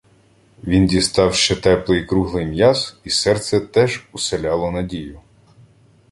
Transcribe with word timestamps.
Він 0.63 0.85
дістав 0.87 1.35
ще 1.35 1.55
теплий 1.55 2.05
круглий 2.05 2.45
м'яз, 2.45 2.97
і 3.03 3.09
серце 3.09 3.59
теж 3.59 4.07
уселяло 4.11 4.71
надію. 4.71 5.21